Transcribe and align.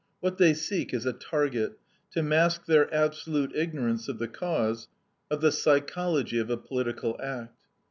What 0.19 0.39
they 0.39 0.55
seek 0.55 0.95
is 0.95 1.05
a 1.05 1.13
target, 1.13 1.77
to 2.13 2.23
mask 2.23 2.65
their 2.65 2.91
absolute 2.91 3.51
ignorance 3.53 4.07
of 4.07 4.17
the 4.17 4.27
cause, 4.27 4.87
of 5.29 5.41
the 5.41 5.51
psychology 5.51 6.39
of 6.39 6.49
a 6.49 6.57
political 6.57 7.19
act. 7.21 7.53